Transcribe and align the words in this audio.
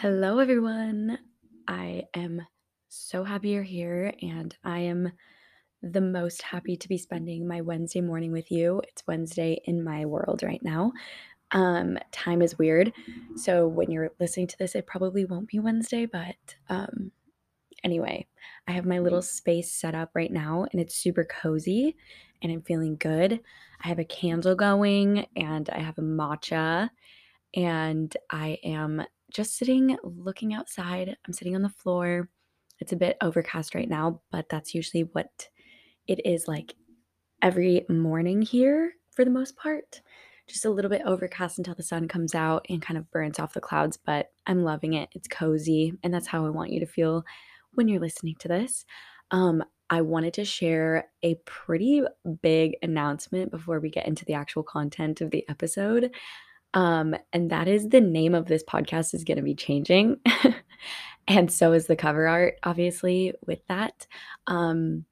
Hello, 0.00 0.38
everyone. 0.38 1.18
I 1.66 2.04
am 2.14 2.46
so 2.88 3.24
happy 3.24 3.48
you're 3.48 3.64
here, 3.64 4.14
and 4.22 4.56
I 4.62 4.78
am 4.78 5.10
the 5.82 6.00
most 6.00 6.40
happy 6.40 6.76
to 6.76 6.88
be 6.88 6.96
spending 6.96 7.48
my 7.48 7.62
Wednesday 7.62 8.00
morning 8.00 8.30
with 8.30 8.52
you. 8.52 8.80
It's 8.86 9.02
Wednesday 9.08 9.60
in 9.64 9.82
my 9.82 10.06
world 10.06 10.44
right 10.44 10.62
now. 10.62 10.92
Um, 11.50 11.98
time 12.12 12.42
is 12.42 12.56
weird. 12.58 12.92
So 13.34 13.66
when 13.66 13.90
you're 13.90 14.12
listening 14.20 14.46
to 14.46 14.56
this, 14.56 14.76
it 14.76 14.86
probably 14.86 15.24
won't 15.24 15.48
be 15.48 15.58
Wednesday, 15.58 16.06
but 16.06 16.36
um, 16.68 17.10
anyway, 17.82 18.24
I 18.68 18.72
have 18.74 18.86
my 18.86 19.00
little 19.00 19.20
space 19.20 19.72
set 19.72 19.96
up 19.96 20.10
right 20.14 20.30
now, 20.32 20.64
and 20.70 20.80
it's 20.80 20.94
super 20.94 21.24
cozy, 21.24 21.96
and 22.40 22.52
I'm 22.52 22.62
feeling 22.62 22.94
good. 22.94 23.40
I 23.82 23.88
have 23.88 23.98
a 23.98 24.04
candle 24.04 24.54
going, 24.54 25.26
and 25.34 25.68
I 25.70 25.80
have 25.80 25.98
a 25.98 26.02
matcha, 26.02 26.88
and 27.52 28.16
I 28.30 28.58
am 28.62 29.02
just 29.32 29.56
sitting 29.56 29.96
looking 30.02 30.54
outside. 30.54 31.16
I'm 31.26 31.32
sitting 31.32 31.54
on 31.54 31.62
the 31.62 31.68
floor. 31.68 32.28
It's 32.80 32.92
a 32.92 32.96
bit 32.96 33.16
overcast 33.20 33.74
right 33.74 33.88
now, 33.88 34.20
but 34.30 34.48
that's 34.48 34.74
usually 34.74 35.02
what 35.02 35.48
it 36.06 36.20
is 36.24 36.48
like 36.48 36.74
every 37.42 37.84
morning 37.88 38.42
here 38.42 38.92
for 39.10 39.24
the 39.24 39.30
most 39.30 39.56
part. 39.56 40.00
Just 40.48 40.64
a 40.64 40.70
little 40.70 40.90
bit 40.90 41.02
overcast 41.04 41.58
until 41.58 41.74
the 41.74 41.82
sun 41.82 42.08
comes 42.08 42.34
out 42.34 42.64
and 42.70 42.80
kind 42.80 42.96
of 42.96 43.10
burns 43.10 43.38
off 43.38 43.52
the 43.52 43.60
clouds, 43.60 43.98
but 43.98 44.30
I'm 44.46 44.64
loving 44.64 44.94
it. 44.94 45.10
It's 45.12 45.28
cozy, 45.28 45.92
and 46.02 46.14
that's 46.14 46.26
how 46.26 46.46
I 46.46 46.50
want 46.50 46.70
you 46.70 46.80
to 46.80 46.86
feel 46.86 47.24
when 47.72 47.86
you're 47.88 48.00
listening 48.00 48.36
to 48.40 48.48
this. 48.48 48.86
Um, 49.30 49.62
I 49.90 50.00
wanted 50.02 50.34
to 50.34 50.44
share 50.44 51.08
a 51.22 51.36
pretty 51.44 52.02
big 52.42 52.76
announcement 52.82 53.50
before 53.50 53.80
we 53.80 53.90
get 53.90 54.06
into 54.06 54.24
the 54.24 54.34
actual 54.34 54.62
content 54.62 55.20
of 55.20 55.30
the 55.30 55.44
episode. 55.48 56.14
Um, 56.74 57.14
and 57.32 57.50
that 57.50 57.68
is 57.68 57.88
the 57.88 58.00
name 58.00 58.34
of 58.34 58.46
this 58.46 58.62
podcast 58.62 59.14
is 59.14 59.24
going 59.24 59.36
to 59.36 59.42
be 59.42 59.54
changing. 59.54 60.20
and 61.28 61.52
so 61.52 61.72
is 61.72 61.86
the 61.86 61.96
cover 61.96 62.26
art, 62.26 62.58
obviously, 62.62 63.32
with 63.46 63.60
that. 63.68 64.06
Um, 64.46 65.04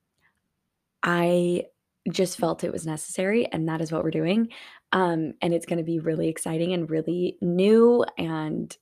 I 1.02 1.64
just 2.10 2.38
felt 2.38 2.64
it 2.64 2.72
was 2.72 2.86
necessary, 2.86 3.46
and 3.52 3.68
that 3.68 3.80
is 3.80 3.90
what 3.90 4.04
we're 4.04 4.10
doing. 4.10 4.48
Um, 4.92 5.34
and 5.42 5.52
it's 5.52 5.66
going 5.66 5.78
to 5.78 5.84
be 5.84 5.98
really 5.98 6.28
exciting 6.28 6.72
and 6.72 6.90
really 6.90 7.36
new 7.40 8.04
and 8.16 8.76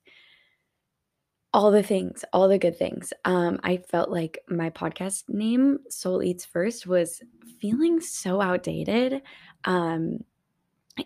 all 1.52 1.70
the 1.70 1.82
things, 1.82 2.24
all 2.32 2.48
the 2.48 2.58
good 2.58 2.76
things. 2.76 3.12
Um, 3.24 3.60
I 3.62 3.76
felt 3.76 4.10
like 4.10 4.38
my 4.48 4.70
podcast 4.70 5.28
name, 5.28 5.78
Soul 5.88 6.22
Eats 6.22 6.44
First, 6.44 6.86
was 6.86 7.22
feeling 7.60 8.00
so 8.00 8.40
outdated. 8.40 9.22
Um, 9.64 10.24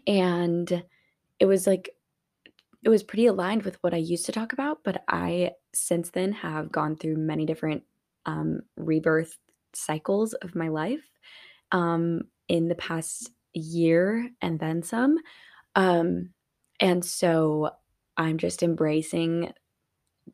and 0.06 0.82
it 1.40 1.46
was 1.46 1.66
like 1.66 1.90
it 2.84 2.88
was 2.88 3.02
pretty 3.02 3.26
aligned 3.26 3.62
with 3.62 3.76
what 3.82 3.92
I 3.92 3.98
used 3.98 4.26
to 4.26 4.32
talk 4.32 4.52
about, 4.52 4.78
but 4.84 5.02
I 5.08 5.52
since 5.74 6.10
then 6.10 6.32
have 6.32 6.70
gone 6.70 6.96
through 6.96 7.16
many 7.16 7.44
different 7.44 7.82
um, 8.26 8.60
rebirth 8.76 9.36
cycles 9.74 10.32
of 10.34 10.54
my 10.54 10.68
life 10.68 11.04
um, 11.72 12.22
in 12.48 12.68
the 12.68 12.74
past 12.74 13.30
year 13.54 14.30
and 14.40 14.58
then 14.60 14.82
some. 14.82 15.18
Um, 15.74 16.30
and 16.80 17.04
so 17.04 17.70
I'm 18.16 18.38
just 18.38 18.62
embracing, 18.62 19.52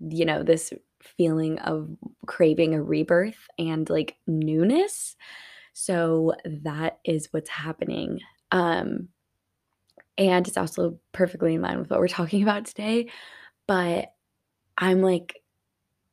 you 0.00 0.24
know, 0.24 0.42
this 0.42 0.72
feeling 1.02 1.58
of 1.60 1.88
craving 2.26 2.74
a 2.74 2.82
rebirth 2.82 3.46
and 3.58 3.88
like 3.88 4.16
newness. 4.26 5.16
So 5.72 6.34
that 6.62 6.98
is 7.04 7.28
what's 7.30 7.50
happening. 7.50 8.20
Um, 8.52 9.08
and 10.18 10.46
it's 10.46 10.56
also 10.56 10.98
perfectly 11.12 11.54
in 11.54 11.62
line 11.62 11.78
with 11.78 11.90
what 11.90 12.00
we're 12.00 12.08
talking 12.08 12.42
about 12.42 12.66
today. 12.66 13.10
But 13.66 14.12
I'm 14.78 15.02
like, 15.02 15.40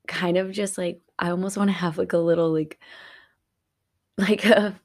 kind 0.08 0.38
of 0.38 0.52
just 0.52 0.78
like, 0.78 1.02
I 1.20 1.32
almost 1.32 1.58
want 1.58 1.70
to 1.70 1.74
have 1.76 1.98
like 1.98 2.14
a 2.14 2.18
little, 2.18 2.52
like, 2.54 2.80
like 4.18 4.46
a, 4.46 4.80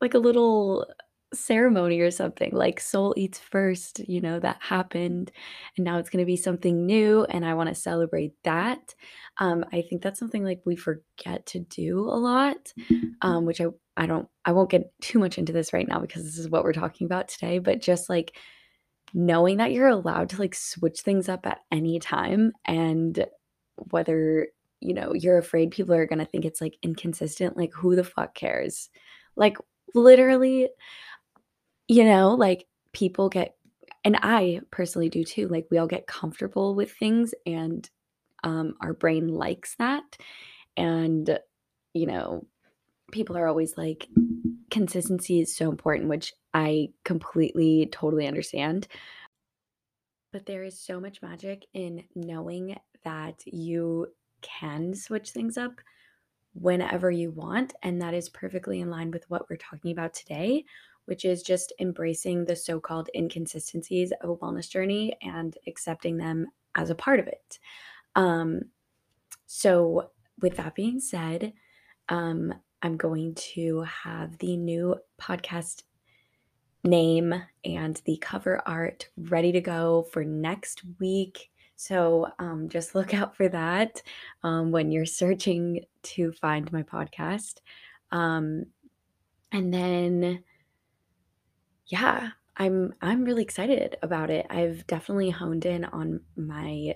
like 0.00 0.14
a 0.14 0.18
little 0.18 0.86
ceremony 1.34 2.00
or 2.00 2.10
something 2.10 2.50
like 2.52 2.78
soul 2.78 3.12
eats 3.16 3.38
first 3.38 4.00
you 4.08 4.20
know 4.20 4.38
that 4.38 4.56
happened 4.60 5.32
and 5.76 5.84
now 5.84 5.98
it's 5.98 6.08
going 6.08 6.22
to 6.22 6.26
be 6.26 6.36
something 6.36 6.86
new 6.86 7.24
and 7.24 7.44
i 7.44 7.52
want 7.52 7.68
to 7.68 7.74
celebrate 7.74 8.32
that. 8.44 8.94
Um, 9.38 9.64
i 9.72 9.82
think 9.82 10.02
that's 10.02 10.18
something 10.18 10.44
like 10.44 10.60
we 10.64 10.76
forget 10.76 11.44
to 11.46 11.60
do 11.60 12.00
a 12.00 12.16
lot 12.18 12.72
um, 13.22 13.44
which 13.44 13.60
i 13.60 13.66
i 13.96 14.06
don't 14.06 14.28
i 14.44 14.52
won't 14.52 14.70
get 14.70 14.92
too 15.00 15.18
much 15.18 15.36
into 15.36 15.52
this 15.52 15.72
right 15.72 15.88
now 15.88 15.98
because 15.98 16.22
this 16.22 16.38
is 16.38 16.48
what 16.48 16.64
we're 16.64 16.72
talking 16.72 17.06
about 17.06 17.28
today 17.28 17.58
but 17.58 17.82
just 17.82 18.08
like 18.08 18.36
knowing 19.14 19.56
that 19.58 19.72
you're 19.72 19.88
allowed 19.88 20.28
to 20.30 20.38
like 20.38 20.54
switch 20.54 21.00
things 21.00 21.28
up 21.28 21.46
at 21.46 21.60
any 21.72 21.98
time 21.98 22.52
and 22.64 23.26
whether 23.90 24.48
you 24.80 24.94
know 24.94 25.12
you're 25.14 25.38
afraid 25.38 25.70
people 25.70 25.94
are 25.94 26.06
going 26.06 26.18
to 26.18 26.24
think 26.24 26.44
it's 26.44 26.60
like 26.60 26.76
inconsistent 26.82 27.56
like 27.56 27.72
who 27.72 27.96
the 27.96 28.04
fuck 28.04 28.34
cares? 28.34 28.90
Like 29.36 29.56
literally 29.94 30.68
you 31.88 32.04
know, 32.04 32.34
like 32.34 32.66
people 32.92 33.28
get 33.28 33.56
and 34.04 34.16
I 34.22 34.60
personally 34.70 35.08
do 35.08 35.24
too. 35.24 35.48
Like 35.48 35.66
we 35.70 35.78
all 35.78 35.86
get 35.86 36.06
comfortable 36.06 36.74
with 36.74 36.92
things 36.92 37.34
and 37.44 37.88
um 38.44 38.74
our 38.80 38.92
brain 38.92 39.28
likes 39.28 39.74
that. 39.76 40.16
And 40.76 41.38
you 41.94 42.06
know, 42.06 42.46
people 43.12 43.36
are 43.36 43.46
always 43.46 43.76
like 43.76 44.08
consistency 44.70 45.40
is 45.40 45.54
so 45.54 45.68
important, 45.70 46.08
which 46.08 46.32
I 46.54 46.90
completely 47.04 47.88
totally 47.92 48.26
understand. 48.26 48.88
But 50.32 50.46
there 50.46 50.64
is 50.64 50.78
so 50.78 51.00
much 51.00 51.22
magic 51.22 51.64
in 51.72 52.04
knowing 52.14 52.76
that 53.04 53.42
you 53.46 54.08
can 54.42 54.94
switch 54.94 55.30
things 55.30 55.56
up 55.56 55.80
whenever 56.52 57.10
you 57.10 57.30
want 57.30 57.74
and 57.82 58.00
that 58.00 58.14
is 58.14 58.28
perfectly 58.30 58.80
in 58.80 58.90
line 58.90 59.10
with 59.10 59.28
what 59.28 59.48
we're 59.48 59.56
talking 59.56 59.92
about 59.92 60.14
today 60.14 60.64
which 61.06 61.24
is 61.24 61.42
just 61.42 61.72
embracing 61.80 62.44
the 62.44 62.54
so 62.54 62.78
called 62.78 63.10
inconsistencies 63.14 64.12
of 64.22 64.30
a 64.30 64.36
wellness 64.36 64.68
journey 64.68 65.16
and 65.22 65.56
accepting 65.66 66.16
them 66.16 66.46
as 66.76 66.90
a 66.90 66.94
part 66.94 67.18
of 67.18 67.26
it. 67.26 67.58
Um, 68.14 68.62
so, 69.46 70.10
with 70.40 70.56
that 70.56 70.74
being 70.74 71.00
said, 71.00 71.52
um, 72.08 72.52
I'm 72.82 72.96
going 72.96 73.34
to 73.34 73.82
have 73.82 74.36
the 74.38 74.56
new 74.56 74.96
podcast 75.20 75.82
name 76.84 77.34
and 77.64 78.00
the 78.04 78.16
cover 78.18 78.62
art 78.66 79.08
ready 79.16 79.52
to 79.52 79.60
go 79.60 80.06
for 80.12 80.24
next 80.24 80.82
week. 81.00 81.50
So 81.76 82.28
um, 82.38 82.68
just 82.68 82.94
look 82.94 83.14
out 83.14 83.36
for 83.36 83.48
that 83.48 84.02
um, 84.42 84.70
when 84.70 84.90
you're 84.90 85.06
searching 85.06 85.84
to 86.04 86.32
find 86.32 86.70
my 86.72 86.82
podcast. 86.82 87.60
Um, 88.12 88.66
and 89.52 89.72
then 89.72 90.42
yeah, 91.86 92.30
I'm 92.56 92.94
I'm 93.00 93.24
really 93.24 93.42
excited 93.42 93.96
about 94.02 94.30
it. 94.30 94.46
I've 94.50 94.86
definitely 94.86 95.30
honed 95.30 95.66
in 95.66 95.84
on 95.84 96.20
my 96.36 96.94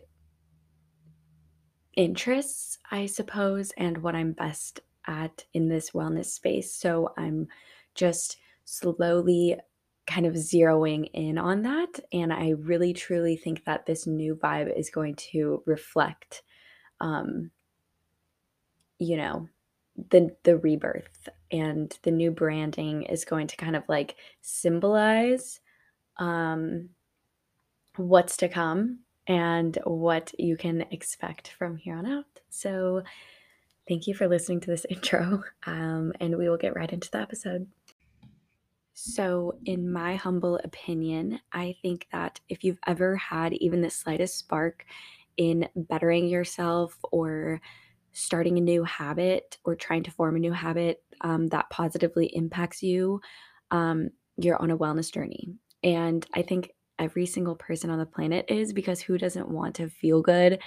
interests, 1.95 2.78
I 2.91 3.06
suppose, 3.06 3.73
and 3.77 3.99
what 3.99 4.15
I'm 4.15 4.33
best 4.33 4.81
at 5.06 5.45
in 5.53 5.69
this 5.69 5.91
wellness 5.91 6.27
space. 6.27 6.75
So 6.75 7.12
I'm 7.17 7.49
just 7.95 8.39
slowly 8.65 9.56
kind 10.06 10.27
of 10.27 10.34
zeroing 10.34 11.09
in 11.12 11.39
on 11.39 11.62
that. 11.62 12.01
And 12.12 12.33
I 12.33 12.51
really 12.51 12.93
truly 12.93 13.37
think 13.37 13.65
that 13.65 13.87
this 13.87 14.07
new 14.07 14.34
vibe 14.34 14.77
is 14.77 14.91
going 14.91 15.15
to 15.33 15.62
reflect, 15.67 16.43
um, 17.01 17.51
you 18.99 19.17
know, 19.17 19.49
the 20.11 20.34
the 20.45 20.57
rebirth 20.57 21.28
and 21.53 21.99
the 22.03 22.11
new 22.11 22.31
branding 22.31 23.03
is 23.03 23.25
going 23.25 23.47
to 23.47 23.56
kind 23.56 23.77
of 23.77 23.83
like 23.88 24.16
symbolize 24.41 25.61
um 26.19 26.88
what's 27.97 28.37
to 28.37 28.49
come 28.49 29.00
and 29.27 29.78
what 29.84 30.33
you 30.39 30.56
can 30.56 30.83
expect 30.91 31.48
from 31.48 31.77
here 31.77 31.97
on 31.97 32.07
out. 32.07 32.25
So 32.48 33.03
thank 33.89 34.07
you 34.07 34.15
for 34.15 34.28
listening 34.28 34.60
to 34.60 34.71
this 34.71 34.86
intro 34.91 35.42
um, 35.66 36.13
and 36.21 36.36
we 36.36 36.48
will 36.48 36.57
get 36.57 36.75
right 36.75 36.92
into 36.92 37.10
the 37.10 37.19
episode. 37.19 37.66
So, 38.92 39.54
in 39.65 39.91
my 39.91 40.16
humble 40.16 40.60
opinion, 40.63 41.41
I 41.53 41.75
think 41.80 42.07
that 42.13 42.41
if 42.51 42.63
you've 42.65 42.80
ever 42.86 43.16
had 43.16 43.54
even 43.54 43.80
the 43.80 43.89
slightest 43.89 44.36
spark 44.36 44.84
in 45.39 45.69
bettering 45.75 46.28
yourself 46.28 46.98
or 47.10 47.63
starting 48.12 48.59
a 48.59 48.60
new 48.60 48.84
habit 48.84 49.59
or 49.65 49.74
trying 49.74 50.03
to 50.04 50.10
form 50.10 50.36
a 50.36 50.41
new 50.41 50.53
habit 50.53 51.03
um, 51.21 51.47
that 51.48 51.71
positively 51.71 52.27
impacts 52.27 52.83
you, 52.83 53.21
um, 53.71 54.10
you're 54.36 54.60
on 54.60 54.71
a 54.71 54.78
wellness 54.78 55.12
journey. 55.12 55.48
And 55.83 56.27
I 56.34 56.42
think 56.42 56.72
every 56.98 57.27
single 57.27 57.54
person 57.54 57.91
on 57.91 57.98
the 57.98 58.07
planet 58.07 58.47
is 58.48 58.72
because 58.72 59.01
who 59.01 59.18
doesn't 59.18 59.48
want 59.48 59.77
to 59.77 59.89
feel 59.89 60.22
good 60.22 60.60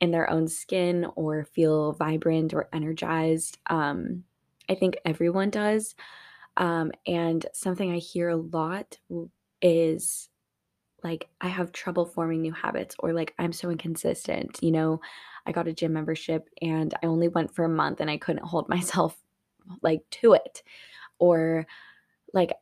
in 0.00 0.10
their 0.10 0.28
own 0.30 0.48
skin 0.48 1.06
or 1.16 1.44
feel 1.44 1.92
vibrant 1.92 2.54
or 2.54 2.68
energized? 2.72 3.58
Um, 3.68 4.24
I 4.68 4.74
think 4.74 4.96
everyone 5.04 5.50
does. 5.50 5.94
Um, 6.56 6.92
and 7.06 7.44
something 7.52 7.92
I 7.92 7.98
hear 7.98 8.28
a 8.28 8.36
lot 8.36 8.98
is 9.62 10.28
like 11.02 11.28
I 11.40 11.48
have 11.48 11.72
trouble 11.72 12.06
forming 12.06 12.42
new 12.42 12.52
habits 12.52 12.94
or 12.98 13.12
like 13.12 13.34
I'm 13.38 13.52
so 13.52 13.70
inconsistent. 13.70 14.58
You 14.62 14.72
know, 14.72 15.00
I 15.46 15.52
got 15.52 15.68
a 15.68 15.72
gym 15.72 15.92
membership 15.92 16.48
and 16.62 16.94
I 17.02 17.06
only 17.06 17.28
went 17.28 17.54
for 17.54 17.64
a 17.64 17.68
month 17.68 18.00
and 18.00 18.10
I 18.10 18.16
couldn't 18.16 18.44
hold 18.44 18.68
myself 18.68 19.16
like 19.82 20.02
to 20.10 20.34
it. 20.34 20.62
Or 21.18 21.66
like 22.32 22.52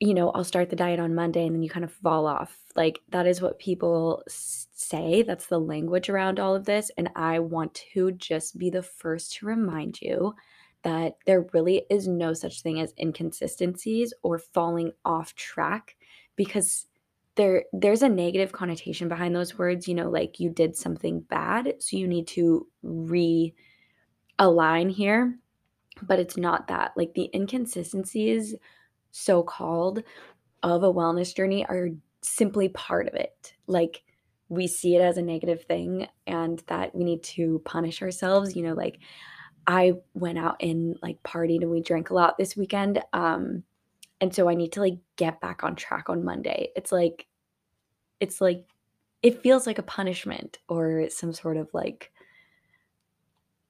you 0.00 0.12
know, 0.12 0.30
I'll 0.30 0.44
start 0.44 0.70
the 0.70 0.76
diet 0.76 1.00
on 1.00 1.14
Monday 1.14 1.46
and 1.46 1.54
then 1.54 1.62
you 1.62 1.70
kind 1.70 1.84
of 1.84 1.92
fall 1.92 2.26
off. 2.26 2.58
Like 2.76 3.00
that 3.10 3.26
is 3.26 3.40
what 3.40 3.58
people 3.58 4.22
say. 4.26 5.22
That's 5.22 5.46
the 5.46 5.60
language 5.60 6.10
around 6.10 6.38
all 6.38 6.54
of 6.54 6.64
this 6.64 6.90
and 6.98 7.08
I 7.16 7.38
want 7.38 7.72
to 7.94 8.12
just 8.12 8.58
be 8.58 8.70
the 8.70 8.82
first 8.82 9.34
to 9.36 9.46
remind 9.46 10.02
you 10.02 10.34
that 10.82 11.16
there 11.24 11.46
really 11.54 11.86
is 11.88 12.06
no 12.06 12.34
such 12.34 12.60
thing 12.60 12.80
as 12.80 12.92
inconsistencies 13.00 14.12
or 14.22 14.38
falling 14.38 14.92
off 15.04 15.34
track 15.34 15.96
because 16.36 16.86
there 17.36 17.64
there's 17.72 18.02
a 18.02 18.08
negative 18.08 18.52
connotation 18.52 19.08
behind 19.08 19.34
those 19.34 19.58
words, 19.58 19.88
you 19.88 19.94
know, 19.94 20.08
like 20.08 20.38
you 20.38 20.50
did 20.50 20.76
something 20.76 21.20
bad, 21.20 21.74
so 21.80 21.96
you 21.96 22.06
need 22.06 22.28
to 22.28 22.66
realign 22.84 23.60
here, 24.90 25.38
but 26.02 26.18
it's 26.20 26.36
not 26.36 26.68
that. 26.68 26.92
Like 26.96 27.14
the 27.14 27.30
inconsistencies 27.34 28.54
so 29.10 29.42
called 29.42 30.02
of 30.62 30.82
a 30.82 30.92
wellness 30.92 31.34
journey 31.34 31.64
are 31.66 31.88
simply 32.22 32.68
part 32.68 33.08
of 33.08 33.14
it. 33.14 33.54
Like 33.66 34.02
we 34.48 34.66
see 34.66 34.96
it 34.96 35.00
as 35.00 35.16
a 35.16 35.22
negative 35.22 35.64
thing 35.64 36.06
and 36.26 36.62
that 36.66 36.94
we 36.94 37.04
need 37.04 37.22
to 37.22 37.60
punish 37.64 38.02
ourselves, 38.02 38.54
you 38.54 38.62
know, 38.62 38.74
like 38.74 38.98
I 39.66 39.94
went 40.14 40.38
out 40.38 40.62
and 40.62 40.96
like 41.02 41.22
partied 41.22 41.62
and 41.62 41.70
we 41.70 41.80
drank 41.80 42.10
a 42.10 42.14
lot 42.14 42.38
this 42.38 42.56
weekend. 42.56 43.02
Um 43.12 43.64
and 44.24 44.34
so 44.34 44.48
I 44.48 44.54
need 44.54 44.72
to 44.72 44.80
like 44.80 44.96
get 45.16 45.40
back 45.42 45.64
on 45.64 45.76
track 45.76 46.08
on 46.08 46.24
Monday. 46.24 46.70
It's 46.74 46.90
like 46.90 47.26
it's 48.20 48.40
like 48.40 48.64
it 49.22 49.42
feels 49.42 49.66
like 49.66 49.78
a 49.78 49.82
punishment 49.82 50.58
or 50.66 51.10
some 51.10 51.34
sort 51.34 51.58
of 51.58 51.68
like 51.74 52.10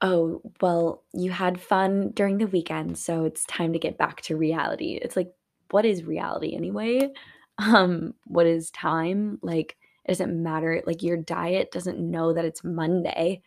oh, 0.02 0.42
well, 0.60 1.02
you 1.14 1.30
had 1.30 1.58
fun 1.58 2.10
during 2.10 2.36
the 2.36 2.46
weekend, 2.46 2.98
so 2.98 3.24
it's 3.24 3.46
time 3.46 3.72
to 3.72 3.78
get 3.78 3.96
back 3.96 4.20
to 4.20 4.36
reality. 4.36 4.98
It's 5.00 5.16
like, 5.16 5.32
what 5.70 5.86
is 5.86 6.04
reality 6.04 6.54
anyway? 6.54 7.10
Um, 7.58 8.12
what 8.26 8.46
is 8.46 8.70
time? 8.72 9.38
Like, 9.40 9.76
it 10.04 10.08
doesn't 10.08 10.42
matter. 10.42 10.82
Like, 10.86 11.02
your 11.02 11.16
diet 11.16 11.70
doesn't 11.70 11.98
know 11.98 12.34
that 12.34 12.44
it's 12.44 12.64
Monday. 12.64 13.42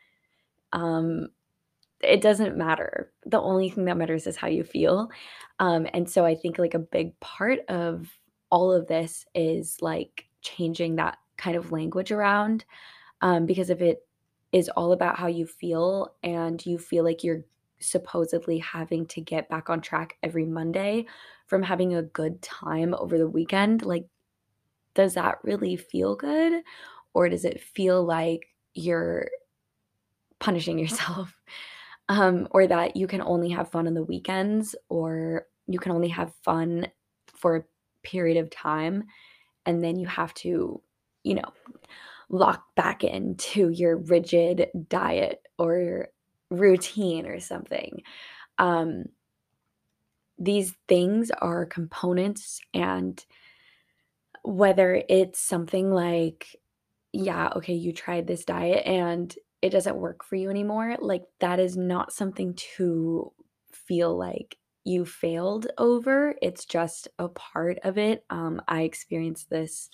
Um, 0.73 1.27
it 2.01 2.21
doesn't 2.21 2.57
matter. 2.57 3.11
The 3.25 3.41
only 3.41 3.69
thing 3.69 3.85
that 3.85 3.97
matters 3.97 4.25
is 4.25 4.37
how 4.37 4.47
you 4.47 4.63
feel. 4.63 5.09
Um, 5.59 5.87
and 5.93 6.09
so 6.09 6.25
I 6.25 6.35
think 6.35 6.59
like 6.59 6.73
a 6.73 6.79
big 6.79 7.19
part 7.19 7.59
of 7.67 8.09
all 8.51 8.71
of 8.71 8.87
this 8.87 9.25
is 9.35 9.77
like 9.81 10.25
changing 10.41 10.95
that 10.95 11.17
kind 11.37 11.55
of 11.55 11.71
language 11.71 12.11
around. 12.11 12.65
Um, 13.21 13.45
because 13.45 13.69
if 13.69 13.81
it 13.81 14.05
is 14.51 14.69
all 14.69 14.91
about 14.91 15.17
how 15.19 15.27
you 15.27 15.45
feel 15.45 16.15
and 16.23 16.63
you 16.65 16.77
feel 16.77 17.03
like 17.03 17.23
you're 17.23 17.43
supposedly 17.79 18.59
having 18.59 19.05
to 19.07 19.21
get 19.21 19.49
back 19.49 19.69
on 19.69 19.81
track 19.81 20.17
every 20.23 20.45
Monday 20.45 21.05
from 21.47 21.61
having 21.63 21.95
a 21.95 22.03
good 22.03 22.41
time 22.41 22.95
over 22.97 23.17
the 23.17 23.27
weekend, 23.27 23.83
like, 23.83 24.05
does 24.93 25.13
that 25.15 25.39
really 25.43 25.75
feel 25.75 26.15
good? 26.15 26.63
Or 27.13 27.29
does 27.29 27.45
it 27.45 27.61
feel 27.61 28.03
like 28.03 28.47
you're 28.73 29.29
punishing 30.39 30.79
yourself? 30.79 31.35
Um, 32.09 32.47
or 32.51 32.65
that 32.67 32.95
you 32.95 33.05
can 33.05 33.21
only 33.21 33.49
have 33.49 33.69
fun 33.69 33.85
on 33.85 33.93
the 33.93 34.03
weekends, 34.03 34.75
or 34.87 35.45
you 35.67 35.77
can 35.77 35.91
only 35.91 36.07
have 36.07 36.33
fun 36.41 36.87
for 37.35 37.55
a 37.57 37.63
period 38.01 38.37
of 38.37 38.49
time, 38.49 39.03
and 39.65 39.83
then 39.83 39.99
you 39.99 40.07
have 40.07 40.33
to, 40.35 40.81
you 41.23 41.35
know, 41.35 41.51
lock 42.29 42.63
back 42.75 43.03
into 43.03 43.69
your 43.69 43.97
rigid 43.97 44.69
diet 44.87 45.41
or 45.57 46.07
routine 46.49 47.25
or 47.25 47.41
something. 47.41 48.01
Um, 48.57 49.05
these 50.39 50.73
things 50.87 51.29
are 51.31 51.65
components, 51.65 52.61
and 52.73 53.21
whether 54.43 55.03
it's 55.09 55.41
something 55.41 55.91
like, 55.91 56.55
yeah, 57.11 57.49
okay, 57.57 57.73
you 57.73 57.91
tried 57.91 58.27
this 58.27 58.45
diet 58.45 58.85
and 58.85 59.35
it 59.61 59.69
doesn't 59.69 59.97
work 59.97 60.23
for 60.23 60.35
you 60.35 60.49
anymore, 60.49 60.97
like 60.99 61.23
that 61.39 61.59
is 61.59 61.75
not 61.75 62.13
something 62.13 62.53
to 62.75 63.31
feel 63.71 64.15
like 64.15 64.57
you 64.83 65.05
failed 65.05 65.67
over. 65.77 66.35
It's 66.41 66.65
just 66.65 67.07
a 67.19 67.27
part 67.29 67.79
of 67.83 67.97
it. 67.97 68.23
Um, 68.29 68.61
I 68.67 68.83
experienced 68.83 69.49
this 69.49 69.89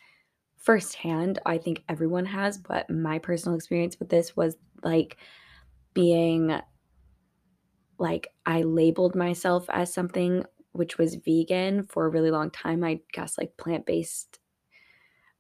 firsthand. 0.58 1.40
I 1.46 1.58
think 1.58 1.84
everyone 1.90 2.26
has, 2.26 2.58
but 2.58 2.90
my 2.90 3.20
personal 3.20 3.56
experience 3.56 4.00
with 4.00 4.10
this 4.10 4.36
was 4.36 4.56
like 4.84 5.18
being 5.94 6.60
like 7.98 8.28
I 8.46 8.64
labeled 8.64 9.16
myself 9.16 9.66
as 9.70 9.94
something 9.94 10.44
which 10.74 10.98
was 10.98 11.16
vegan 11.16 11.84
for 11.84 12.06
a 12.06 12.10
really 12.10 12.32
long 12.32 12.50
time. 12.50 12.84
I 12.84 13.00
guess 13.14 13.38
like 13.38 13.58
plant-based. 13.58 14.40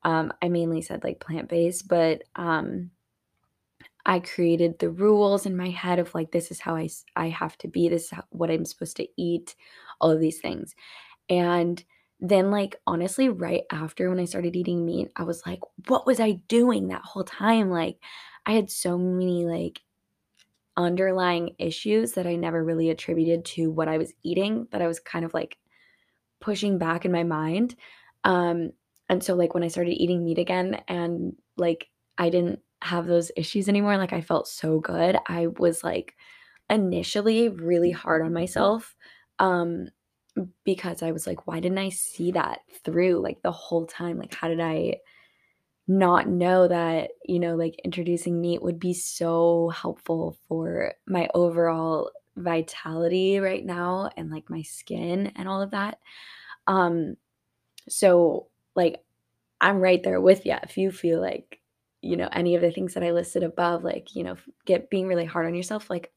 Um, 0.04 0.32
I 0.42 0.50
mainly 0.50 0.82
said 0.82 1.04
like 1.04 1.20
plant-based, 1.20 1.88
but 1.88 2.24
um 2.36 2.92
I 4.06 4.20
created 4.20 4.80
the 4.80 4.90
rules 4.90 5.46
in 5.46 5.56
my 5.58 5.70
head 5.70 6.00
of 6.00 6.14
like 6.14 6.32
this 6.32 6.52
is 6.52 6.60
how 6.60 6.76
I 6.76 6.90
I 7.16 7.30
have 7.30 7.58
to 7.60 7.68
be, 7.68 7.90
this 7.90 8.06
is 8.06 8.10
how, 8.12 8.24
what 8.30 8.52
I'm 8.52 8.66
supposed 8.66 8.98
to 8.98 9.08
eat, 9.18 9.56
all 10.02 10.12
of 10.12 10.20
these 10.20 10.40
things. 10.42 10.76
And 11.30 11.84
then, 12.22 12.52
like, 12.52 12.78
honestly, 12.88 13.30
right 13.30 13.64
after 13.72 14.10
when 14.10 14.20
I 14.20 14.26
started 14.26 14.56
eating 14.56 14.86
meat, 14.86 15.10
I 15.18 15.24
was 15.24 15.46
like, 15.46 15.60
what 15.88 16.08
was 16.08 16.20
I 16.22 16.34
doing 16.48 16.88
that 16.88 17.04
whole 17.04 17.26
time? 17.26 17.70
Like, 17.70 17.98
I 18.46 18.54
had 18.54 18.72
so 18.72 18.98
many, 18.98 19.46
like, 19.46 19.82
underlying 20.76 21.56
issues 21.60 22.14
that 22.14 22.26
I 22.26 22.36
never 22.36 22.64
really 22.64 22.90
attributed 22.90 23.46
to 23.46 23.70
what 23.72 23.88
I 23.88 23.98
was 23.98 24.14
eating 24.24 24.68
that 24.72 24.82
I 24.82 24.88
was 24.88 25.00
kind 25.00 25.24
of 25.24 25.34
like 25.34 25.58
pushing 26.42 26.78
back 26.78 27.06
in 27.06 27.12
my 27.12 27.24
mind. 27.24 27.76
Um, 28.24 28.72
and 29.10 29.24
so, 29.24 29.36
like, 29.36 29.54
when 29.54 29.64
I 29.64 29.68
started 29.70 29.94
eating 29.94 30.24
meat 30.24 30.40
again 30.40 30.82
and 30.88 31.36
like 31.58 31.90
I 32.18 32.30
didn't 32.30 32.62
have 32.84 33.08
those 33.08 33.32
issues 33.36 33.70
anymore, 33.70 33.98
like, 33.98 34.14
I 34.14 34.22
felt 34.22 34.48
so 34.48 34.80
good. 34.80 35.18
I 35.28 35.48
was 35.48 35.84
like 35.84 36.16
initially 36.70 37.50
really 37.50 37.92
hard 37.92 38.22
on 38.24 38.34
myself. 38.34 38.96
Um, 39.40 39.90
because 40.64 41.04
I 41.04 41.12
was 41.12 41.28
like, 41.28 41.46
why 41.48 41.60
didn't 41.60 41.78
I 41.78 41.90
see 41.90 42.32
that 42.32 42.62
through 42.84 43.22
like 43.22 43.42
the 43.44 43.52
whole 43.52 43.86
time? 43.86 44.18
Like, 44.18 44.34
how 44.34 44.48
did 44.48 44.60
I 44.60 44.98
not 45.88 46.28
know 46.28 46.68
that, 46.68 47.12
you 47.26 47.40
know, 47.40 47.56
like 47.56 47.76
introducing 47.84 48.40
meat 48.40 48.62
would 48.62 48.80
be 48.80 48.94
so 48.94 49.70
helpful 49.70 50.38
for 50.48 50.94
my 51.06 51.30
overall 51.36 52.10
vitality 52.38 53.40
right 53.40 53.66
now 53.66 54.10
and 54.18 54.32
like 54.32 54.50
my 54.50 54.62
skin 54.62 55.32
and 55.36 55.48
all 55.48 55.62
of 55.62 55.72
that. 55.72 56.00
Um, 56.68 57.16
so 57.90 58.48
like 58.76 59.04
I'm 59.62 59.78
right 59.78 60.02
there 60.02 60.22
with 60.22 60.46
you. 60.46 60.56
If 60.64 60.78
you 60.78 60.92
feel 60.92 61.22
like, 61.22 61.60
you 62.04 62.18
know, 62.18 62.30
any 62.32 62.56
of 62.56 62.62
the 62.62 62.72
things 62.72 62.94
that 62.94 63.04
I 63.04 63.12
listed 63.12 63.44
above, 63.44 63.84
like, 63.84 64.16
you 64.16 64.24
know, 64.24 64.36
get 64.66 64.90
being 64.90 65.08
really 65.08 65.26
hard 65.26 65.46
on 65.46 65.56
yourself, 65.56 65.90
like 65.90 66.12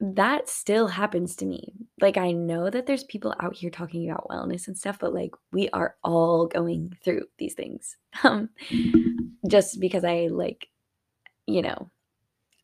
that 0.00 0.48
still 0.48 0.86
happens 0.86 1.36
to 1.36 1.46
me. 1.46 1.74
Like, 2.00 2.16
I 2.16 2.32
know 2.32 2.70
that 2.70 2.86
there's 2.86 3.04
people 3.04 3.34
out 3.40 3.54
here 3.54 3.70
talking 3.70 4.08
about 4.08 4.28
wellness 4.28 4.66
and 4.66 4.76
stuff, 4.76 4.98
but 4.98 5.14
like, 5.14 5.32
we 5.52 5.68
are 5.70 5.96
all 6.02 6.46
going 6.46 6.96
through 7.04 7.24
these 7.38 7.54
things. 7.54 7.96
Um, 8.22 8.50
just 9.48 9.80
because 9.80 10.04
I 10.04 10.28
like, 10.30 10.68
you 11.46 11.62
know, 11.62 11.90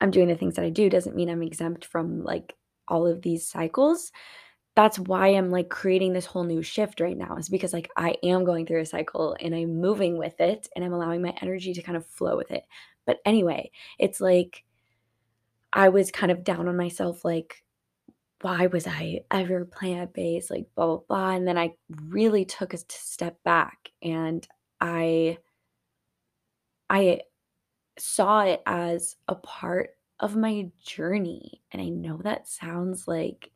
I'm 0.01 0.11
doing 0.11 0.29
the 0.29 0.35
things 0.35 0.57
that 0.57 0.65
I 0.65 0.71
do 0.71 0.91
doesn't 0.91 1.17
mean 1.17 1.31
I'm 1.31 1.43
exempt 1.43 1.87
from 1.87 2.23
like 2.23 2.55
all 2.89 3.07
of 3.07 3.23
these 3.23 3.49
cycles. 3.49 4.13
That's 4.77 4.99
why 4.99 5.29
I'm 5.29 5.51
like 5.51 5.71
creating 5.71 6.13
this 6.13 6.27
whole 6.27 6.45
new 6.45 6.63
shift 6.63 7.01
right 7.01 7.17
now, 7.17 7.37
is 7.37 7.49
because 7.49 7.73
like 7.73 7.91
I 7.97 8.17
am 8.23 8.45
going 8.45 8.67
through 8.67 8.83
a 8.83 8.87
cycle 8.87 9.37
and 9.41 9.55
I'm 9.55 9.81
moving 9.81 10.19
with 10.19 10.39
it 10.41 10.69
and 10.77 10.85
I'm 10.85 10.93
allowing 10.93 11.23
my 11.23 11.35
energy 11.43 11.73
to 11.75 11.83
kind 11.83 11.97
of 11.97 12.07
flow 12.07 12.37
with 12.37 12.51
it. 12.53 12.65
But 13.07 13.19
anyway, 13.25 13.71
it's 13.99 14.21
like, 14.21 14.65
I 15.73 15.89
was 15.89 16.11
kind 16.11 16.33
of 16.33 16.45
down 16.45 16.69
on 16.69 16.77
myself, 16.77 17.25
like, 17.25 17.63
why 18.43 18.67
was 18.67 18.87
I 18.87 19.21
ever 19.31 19.65
plant 19.65 20.13
based? 20.15 20.51
Like, 20.51 20.67
blah, 20.75 20.87
blah, 20.87 20.99
blah. 21.09 21.31
And 21.33 21.49
then 21.49 21.59
I 21.59 21.75
really 22.07 22.45
took 22.45 22.75
a 22.75 22.79
step 22.89 23.43
back 23.45 23.91
and 24.03 24.47
I, 24.81 25.39
I 26.91 27.23
saw 27.99 28.43
it 28.43 28.63
as 28.67 29.17
a 29.29 29.35
part 29.37 29.91
of 30.21 30.37
my 30.37 30.71
journey. 30.85 31.63
And 31.73 31.83
I 31.83 31.89
know 31.89 32.19
that 32.23 32.49
sounds 32.49 33.09
like 33.09 33.51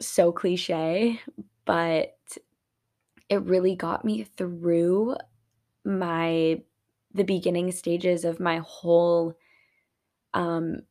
so 0.00 0.32
cliche, 0.32 1.20
but 1.64 2.16
it 3.28 3.42
really 3.42 3.74
got 3.76 4.04
me 4.04 4.24
through 4.24 5.16
my 5.84 6.62
the 7.14 7.24
beginning 7.24 7.72
stages 7.72 8.24
of 8.24 8.40
my 8.40 8.58
whole 8.58 9.34
um 10.34 10.82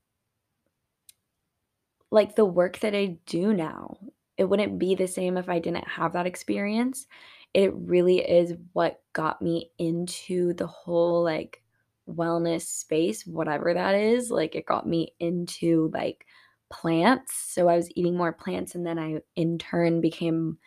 like 2.11 2.35
the 2.35 2.45
work 2.45 2.79
that 2.79 2.95
I 2.95 3.17
do 3.25 3.53
now. 3.53 3.97
It 4.37 4.45
wouldn't 4.45 4.79
be 4.79 4.95
the 4.95 5.07
same 5.07 5.37
if 5.37 5.49
I 5.49 5.59
didn't 5.59 5.87
have 5.87 6.13
that 6.13 6.27
experience. 6.27 7.07
it 7.53 7.73
really 7.75 8.19
is 8.19 8.53
what 8.73 9.01
got 9.13 9.41
me 9.41 9.71
into 9.79 10.53
the 10.53 10.67
whole, 10.67 11.23
like, 11.23 11.63
wellness 12.07 12.63
space, 12.63 13.25
whatever 13.25 13.73
that 13.73 13.95
is, 13.95 14.29
like, 14.31 14.53
it 14.55 14.65
got 14.67 14.85
me 14.87 15.13
into, 15.19 15.89
like, 15.93 16.25
plants, 16.71 17.33
so 17.35 17.67
I 17.69 17.75
was 17.77 17.89
eating 17.95 18.17
more 18.17 18.33
plants, 18.33 18.75
and 18.75 18.85
then 18.85 18.99
I, 18.99 19.21
in 19.35 19.57
turn, 19.59 20.01
became 20.01 20.57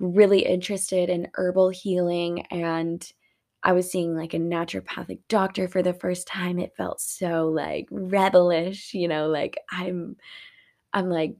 really 0.00 0.40
interested 0.46 1.08
in 1.10 1.28
herbal 1.34 1.70
healing, 1.70 2.46
and 2.50 3.06
I 3.64 3.72
was 3.72 3.90
seeing, 3.90 4.16
like, 4.16 4.34
a 4.34 4.38
naturopathic 4.38 5.20
doctor 5.28 5.68
for 5.68 5.82
the 5.82 5.94
first 5.94 6.28
time, 6.28 6.58
it 6.60 6.74
felt 6.76 7.00
so, 7.00 7.48
like, 7.48 7.88
rebel-ish, 7.90 8.94
you 8.94 9.08
know, 9.08 9.28
like, 9.28 9.58
I'm 9.72 10.16
I'm, 10.94 11.10
like, 11.10 11.36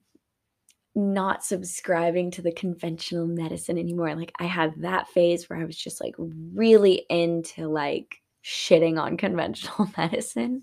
not 0.94 1.44
subscribing 1.44 2.30
to 2.32 2.42
the 2.42 2.52
conventional 2.52 3.26
medicine 3.26 3.78
anymore, 3.78 4.14
like, 4.16 4.32
I 4.40 4.44
had 4.46 4.74
that 4.82 5.08
phase 5.08 5.48
where 5.50 5.58
I 5.60 5.64
was 5.66 5.76
just, 5.76 6.00
like, 6.00 6.14
really 6.18 7.04
into, 7.10 7.68
like, 7.68 8.16
shitting 8.44 9.00
on 9.00 9.16
conventional 9.18 9.90
medicine, 9.98 10.62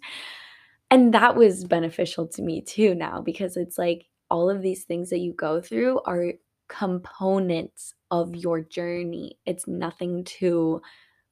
and 0.94 1.14
that 1.14 1.36
was 1.36 1.66
beneficial 1.66 2.28
to 2.28 2.42
me 2.44 2.62
too 2.62 2.94
now 2.94 3.20
because 3.20 3.58
it's 3.58 3.80
like 3.80 4.06
all 4.30 4.48
of 4.50 4.62
these 4.62 4.84
things 4.84 5.10
that 5.10 5.20
you 5.20 5.34
go 5.34 5.60
through 5.60 6.00
are 6.06 6.34
components 6.70 7.96
of 8.12 8.36
your 8.36 8.62
journey. 8.62 9.40
It's 9.46 9.68
nothing 9.68 10.24
to 10.26 10.82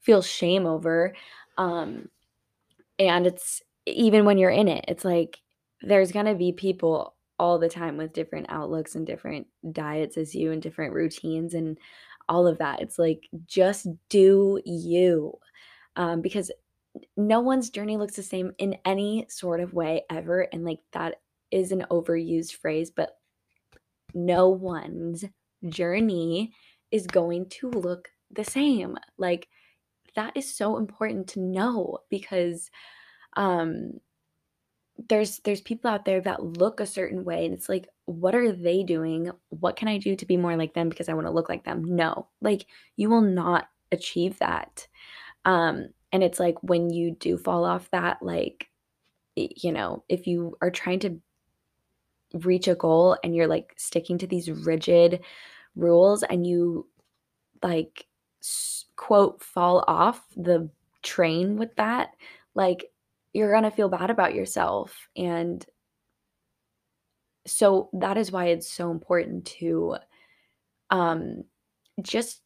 feel 0.01 0.23
shame 0.23 0.65
over, 0.65 1.13
um, 1.59 2.09
and 2.99 3.27
it's 3.27 3.61
even 3.85 4.25
when 4.25 4.37
you're 4.39 4.49
in 4.49 4.67
it, 4.67 4.85
it's 4.87 5.05
like 5.05 5.39
there's 5.83 6.11
gonna 6.11 6.35
be 6.35 6.51
people 6.51 7.15
all 7.39 7.59
the 7.59 7.69
time 7.69 7.97
with 7.97 8.13
different 8.13 8.47
outlooks 8.49 8.95
and 8.95 9.05
different 9.05 9.47
diets 9.71 10.17
as 10.17 10.33
you 10.35 10.51
and 10.51 10.61
different 10.61 10.93
routines 10.93 11.53
and 11.53 11.77
all 12.29 12.47
of 12.47 12.57
that. 12.59 12.81
It's 12.81 12.99
like, 12.99 13.27
just 13.45 13.87
do 14.09 14.59
you, 14.65 15.33
um, 15.95 16.21
because 16.21 16.51
no 17.17 17.39
one's 17.41 17.69
journey 17.69 17.98
looks 17.98 18.15
the 18.15 18.24
same 18.24 18.53
in 18.57 18.77
any 18.86 19.25
sort 19.29 19.60
of 19.62 19.74
way 19.74 20.03
ever, 20.10 20.41
and, 20.53 20.65
like, 20.65 20.79
that 20.93 21.21
is 21.51 21.71
an 21.71 21.86
overused 21.91 22.55
phrase, 22.55 22.91
but 22.91 23.19
no 24.13 24.50
one's 24.50 25.25
journey 25.69 26.53
is 26.91 27.07
going 27.07 27.48
to 27.50 27.69
look 27.71 28.12
the 28.31 28.43
same, 28.45 28.98
like, 29.17 29.50
that 30.15 30.36
is 30.38 30.53
so 30.53 30.77
important 30.77 31.27
to 31.29 31.39
know 31.41 32.00
because, 32.10 32.71
um 33.38 33.93
there's 35.10 35.39
there's 35.39 35.62
people 35.62 35.89
out 35.89 36.05
there 36.05 36.21
that 36.21 36.43
look 36.43 36.79
a 36.79 36.86
certain 36.86 37.24
way, 37.24 37.45
and 37.45 37.53
it's 37.53 37.69
like, 37.69 37.88
"What 38.05 38.36
are 38.36 38.51
they 38.51 38.83
doing? 38.83 39.31
What 39.50 39.75
can 39.77 39.88
I 39.88 39.98
do 39.98 40.15
to 40.15 40.25
be 40.25 40.38
more 40.38 40.55
like 40.57 40.74
them 40.74 40.89
because 40.89 41.10
I 41.10 41.13
wanna 41.13 41.31
look 41.31 41.50
like 41.50 41.63
them?" 41.65 41.83
No, 41.83 42.29
like, 42.41 42.67
you 42.98 43.10
will 43.10 43.21
not 43.21 43.69
achieve 43.91 44.39
that, 44.39 44.88
um, 45.45 45.89
and 46.11 46.23
it's 46.23 46.39
like 46.39 46.57
when 46.63 46.89
you 46.89 47.11
do 47.11 47.37
fall 47.37 47.65
off 47.65 47.89
that, 47.91 48.21
like, 48.21 48.67
you 49.35 49.71
know, 49.73 50.03
if 50.09 50.27
you 50.27 50.57
are 50.61 50.71
trying 50.71 50.99
to 51.01 51.21
reach 52.33 52.67
a 52.67 52.75
goal 52.75 53.17
and 53.23 53.35
you're, 53.35 53.47
like, 53.47 53.73
sticking 53.77 54.17
to 54.19 54.27
these 54.27 54.49
rigid 54.49 55.21
rules 55.75 56.23
and 56.23 56.47
you, 56.47 56.87
like, 57.63 58.07
quote, 58.97 59.43
"fall 59.43 59.83
off 59.87 60.25
the 60.37 60.69
train 61.03 61.57
with 61.57 61.75
that," 61.77 62.15
like, 62.55 62.91
you're 63.33 63.51
gonna 63.53 63.71
feel 63.71 63.89
bad 63.89 64.09
about 64.11 64.35
yourself, 64.35 65.09
and 65.17 65.65
so 67.47 67.89
that 67.93 68.17
is 68.17 68.31
why 68.31 68.45
it's 68.47 68.67
so 68.67 68.91
important 68.91 69.45
to, 69.45 69.95
um, 70.91 71.43
just 72.01 72.41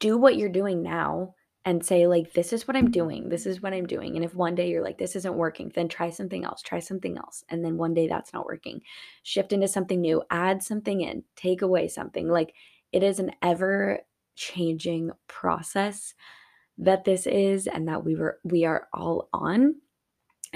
do 0.00 0.18
what 0.18 0.36
you're 0.36 0.48
doing 0.50 0.82
now 0.82 1.34
and 1.64 1.84
say, 1.84 2.06
like, 2.06 2.32
"This 2.34 2.52
is 2.52 2.68
what 2.68 2.76
I'm 2.76 2.90
doing, 2.90 3.28
this 3.28 3.46
is 3.46 3.62
what 3.62 3.72
I'm 3.72 3.86
doing," 3.86 4.16
and 4.16 4.24
if 4.24 4.34
one 4.34 4.54
day 4.54 4.68
you're 4.70 4.82
like, 4.82 4.98
"This 4.98 5.16
isn't 5.16 5.36
working," 5.36 5.72
then 5.74 5.88
try 5.88 6.10
something 6.10 6.44
else, 6.44 6.62
try 6.62 6.78
something 6.80 7.16
else, 7.18 7.44
and 7.48 7.64
then 7.64 7.76
one 7.78 7.94
day 7.94 8.06
that's 8.08 8.32
not 8.32 8.46
working. 8.46 8.82
Shift 9.22 9.52
into 9.52 9.68
something 9.68 10.00
new, 10.00 10.22
add 10.30 10.62
something 10.62 11.00
in, 11.00 11.24
take 11.36 11.62
away 11.62 11.88
something, 11.88 12.28
like, 12.28 12.54
it 12.92 13.02
is 13.02 13.18
an 13.18 13.32
ever-changing 13.42 15.10
process 15.28 16.14
that 16.78 17.04
this 17.04 17.26
is 17.26 17.66
and 17.66 17.88
that 17.88 18.04
we 18.04 18.16
were 18.16 18.40
we 18.44 18.64
are 18.64 18.88
all 18.92 19.28
on, 19.32 19.76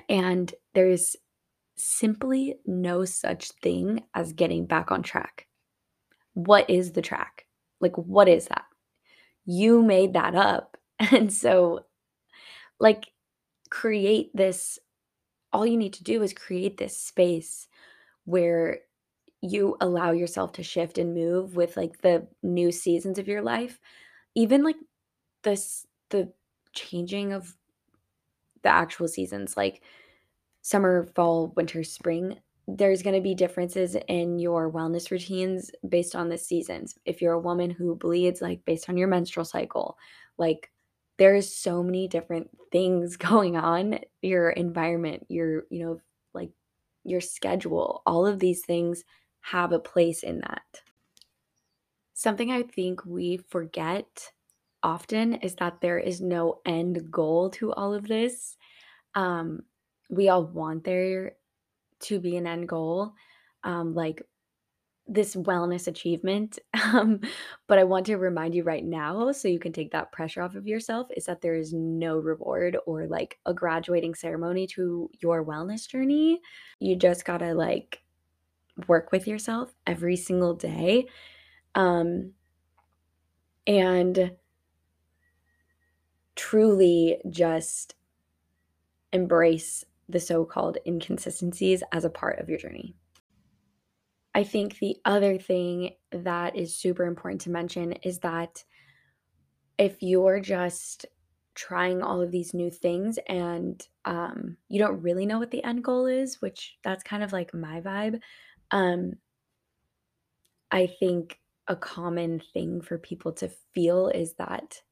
and 0.09 0.55
there's 0.75 1.17
simply 1.77 2.57
no 2.67 3.05
such 3.05 3.51
thing 3.63 4.05
as 4.15 4.33
getting 4.33 4.67
back 4.67 4.91
on 4.93 5.03
track. 5.03 5.47
What 6.35 6.69
is 6.71 6.93
the 6.93 7.03
track? 7.03 7.47
Like, 7.81 7.97
what 7.97 8.29
is 8.29 8.47
that? 8.47 8.65
You 9.47 9.83
made 9.83 10.15
that 10.15 10.35
up, 10.35 10.78
and 11.13 11.33
so, 11.33 11.81
like, 12.81 13.07
create 13.71 14.31
this 14.35 14.79
all 15.53 15.67
you 15.67 15.77
need 15.79 15.95
to 15.95 16.05
do 16.05 16.23
is 16.23 16.33
create 16.35 16.79
this 16.79 16.97
space 16.97 17.69
where 18.27 18.81
you 19.43 19.77
allow 19.81 20.13
yourself 20.13 20.53
to 20.53 20.63
shift 20.63 20.99
and 20.99 21.15
move 21.15 21.57
with, 21.57 21.77
like, 21.77 22.03
the 22.03 22.27
new 22.43 22.73
seasons 22.73 23.19
of 23.19 23.29
your 23.29 23.43
life. 23.43 23.81
Even, 24.37 24.65
like, 24.65 24.77
this 25.45 25.87
the 26.11 26.33
changing 26.75 27.33
of 27.33 27.57
the 28.63 28.69
actual 28.69 29.09
seasons, 29.09 29.57
like 29.57 29.83
summer, 30.63 31.07
fall, 31.15 31.53
winter, 31.57 31.85
spring, 31.85 32.39
there's 32.69 33.03
gonna 33.03 33.21
be 33.21 33.35
differences 33.35 33.97
in 34.09 34.39
your 34.39 34.71
wellness 34.73 35.11
routines 35.11 35.71
based 35.89 36.17
on 36.17 36.29
the 36.29 36.39
seasons. 36.39 36.99
If 37.07 37.23
you're 37.23 37.35
a 37.35 37.41
woman 37.41 37.71
who 37.71 37.97
bleeds, 37.97 38.43
like, 38.43 38.65
based 38.65 38.89
on 38.91 38.97
your 38.99 39.09
menstrual 39.09 39.47
cycle, 39.47 39.99
like, 40.39 40.71
there 41.19 41.35
is 41.35 41.55
so 41.55 41.83
many 41.83 42.09
different 42.09 42.51
things 42.73 43.17
going 43.19 43.57
on, 43.57 44.01
your 44.23 44.51
environment, 44.51 45.27
your 45.29 45.65
you 45.71 45.85
know, 45.85 46.01
like, 46.35 46.51
your 47.05 47.21
schedule, 47.21 48.03
all 48.07 48.27
of 48.27 48.39
these 48.39 48.65
things 48.65 49.05
have 49.41 49.73
a 49.73 49.79
place 49.79 50.23
in 50.23 50.41
that. 50.41 50.83
Something 52.15 52.51
I 52.51 52.63
think 52.65 53.05
we 53.05 53.37
forget 53.37 54.33
often 54.83 55.35
is 55.35 55.55
that 55.57 55.81
there 55.81 55.99
is 55.99 56.21
no 56.21 56.61
end 56.67 57.11
goal 57.11 57.51
to 57.51 57.73
all 57.73 57.95
of 57.95 58.07
this. 58.09 58.57
Um, 59.15 59.63
we 60.11 60.29
all 60.29 60.45
want 60.45 60.85
there 60.85 61.33
to 62.01 62.21
be 62.21 62.37
an 62.37 62.47
end 62.47 62.69
goal, 62.69 63.15
um, 63.65 63.95
like, 63.95 64.23
this 65.09 65.35
wellness 65.37 65.89
achievement, 65.89 66.59
um, 66.85 67.21
but 67.67 67.79
I 67.79 67.85
want 67.85 68.07
to 68.07 68.17
remind 68.17 68.55
you 68.55 68.63
right 68.63 68.85
now, 68.85 69.33
so 69.33 69.49
you 69.49 69.59
can 69.59 69.73
take 69.73 69.93
that 69.93 70.13
pressure 70.13 70.43
off 70.43 70.55
of 70.55 70.67
yourself, 70.67 71.09
is 71.17 71.27
that 71.27 71.41
there 71.41 71.55
is 71.57 71.73
no 71.73 72.19
reward 72.19 72.77
or, 72.87 73.07
like, 73.07 73.39
a 73.47 73.55
graduating 73.55 74.15
ceremony 74.15 74.67
to 74.69 75.11
your 75.21 75.45
wellness 75.45 75.89
journey. 75.89 76.41
You 76.81 76.97
just 76.97 77.25
gotta, 77.25 77.55
like, 77.55 78.03
work 78.89 79.13
with 79.13 79.27
yourself 79.27 79.75
every 79.87 80.17
single 80.17 80.55
day, 80.55 81.07
um 81.75 82.33
and 83.67 84.33
truly 86.37 87.21
just 87.31 87.95
embrace 89.13 89.85
the 90.09 90.21
so-called 90.21 90.79
inconsistencies 90.87 91.83
as 91.93 92.05
a 92.05 92.11
part 92.11 92.39
of 92.39 92.49
your 92.49 92.59
journey. 92.59 92.95
I 94.35 94.45
think 94.45 94.79
the 94.79 94.97
other 95.05 95.39
thing 95.39 95.95
that 96.13 96.55
is 96.57 96.77
super 96.77 97.05
important 97.05 97.41
to 97.43 97.51
mention 97.51 97.93
is 97.93 98.19
that 98.21 98.65
if 99.79 100.03
you're 100.03 100.41
just 100.41 101.07
trying 101.55 102.03
all 102.03 102.21
of 102.21 102.31
these 102.33 102.53
new 102.53 102.71
things 102.71 103.19
and, 103.29 103.87
um, 104.05 104.57
you 104.69 104.79
don't 104.79 105.01
really 105.03 105.25
know 105.27 105.39
what 105.39 105.51
the 105.51 105.63
end 105.65 105.83
goal 105.85 106.07
is, 106.07 106.41
which 106.43 106.79
that's 106.83 107.03
kind 107.05 107.23
of 107.23 107.33
like 107.33 107.55
my 107.55 107.81
vibe, 107.81 108.21
um 108.71 109.13
I 110.71 110.87
think 110.87 111.41
a 111.67 111.77
common 111.77 112.41
thing 112.41 112.81
for 112.81 112.99
people 112.99 113.33
to 113.35 113.49
feel 113.49 114.09
is 114.09 114.35
that 114.35 114.83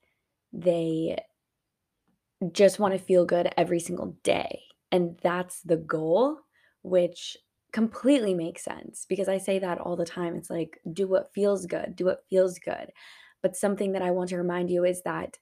they 0.52 1.18
just 2.52 2.78
wanna 2.78 2.98
feel 2.98 3.24
good 3.24 3.48
every 3.56 3.80
single 3.80 4.16
day, 4.22 4.62
and 4.92 5.18
that's 5.22 5.62
the 5.62 5.76
goal, 5.76 6.38
which 6.82 7.36
completely 7.76 8.34
makes 8.34 8.64
sense 8.64 9.04
because 9.06 9.28
I 9.28 9.38
say 9.38 9.58
that 9.60 9.78
all 9.78 9.96
the 9.96 10.06
time, 10.06 10.34
it's 10.36 10.50
like, 10.50 10.80
"Do 10.92 11.06
what 11.08 11.32
feels 11.34 11.66
good, 11.66 11.94
do 11.96 12.06
what 12.06 12.24
feels 12.30 12.58
good," 12.58 12.92
but 13.42 13.56
something 13.56 13.92
that 13.92 14.02
I 14.02 14.12
want 14.12 14.30
to 14.30 14.38
remind 14.38 14.70
you 14.70 14.84
is 14.84 15.02
that 15.02 15.38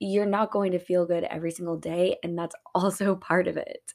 you're 0.00 0.26
not 0.26 0.52
going 0.52 0.72
to 0.72 0.78
feel 0.78 1.06
good 1.06 1.24
every 1.24 1.50
single 1.52 1.78
day, 1.78 2.18
and 2.22 2.38
that's 2.38 2.56
also 2.74 3.16
part 3.16 3.48
of 3.48 3.56
it. 3.56 3.94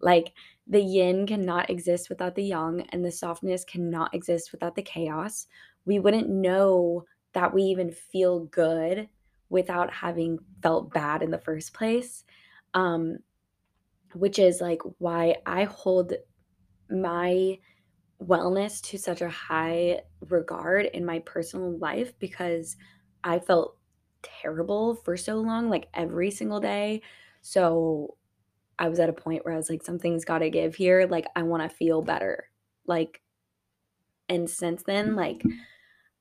Like, 0.00 0.34
the 0.66 0.80
yin 0.82 1.26
cannot 1.26 1.70
exist 1.70 2.08
without 2.10 2.34
the 2.36 2.44
yang, 2.44 2.82
and 2.90 3.04
the 3.04 3.12
softness 3.12 3.64
cannot 3.64 4.14
exist 4.14 4.52
without 4.52 4.74
the 4.76 4.82
chaos. 4.82 5.46
We 5.86 5.98
wouldn't 6.00 6.30
know 6.30 7.06
that 7.34 7.54
we 7.54 7.62
even 7.64 7.90
feel 7.92 8.46
good 8.46 9.08
without 9.50 9.92
having 9.92 10.38
felt 10.62 10.92
bad 10.94 11.22
in 11.22 11.30
the 11.30 11.38
first 11.38 11.74
place, 11.74 12.24
um, 12.74 13.18
which 14.14 14.38
is, 14.38 14.60
like, 14.60 14.82
why 14.98 15.36
I 15.46 15.64
hold 15.64 16.12
my 16.92 17.58
wellness 18.22 18.80
to 18.82 18.98
such 18.98 19.20
a 19.20 19.28
high 19.28 20.02
regard 20.28 20.86
in 20.86 21.04
my 21.04 21.18
personal 21.20 21.76
life 21.78 22.16
because 22.18 22.76
I 23.24 23.38
felt 23.38 23.76
terrible 24.22 24.94
for 24.94 25.16
so 25.16 25.36
long, 25.36 25.68
like 25.68 25.88
every 25.94 26.30
single 26.30 26.60
day. 26.60 27.02
So 27.40 28.16
I 28.78 28.88
was 28.88 29.00
at 29.00 29.08
a 29.08 29.14
point 29.14 29.44
where 29.44 29.54
I 29.54 29.56
was 29.56 29.70
like, 29.70 29.82
something's 29.82 30.24
got 30.24 30.38
to 30.38 30.50
give 30.50 30.74
here. 30.74 31.06
Like, 31.08 31.26
I 31.36 31.42
want 31.42 31.68
to 31.68 31.76
feel 31.76 32.02
better. 32.02 32.48
Like, 32.86 33.22
and 34.28 34.48
since 34.48 34.82
then, 34.84 35.14
like, 35.14 35.42